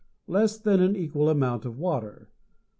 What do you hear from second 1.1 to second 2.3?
amount of water.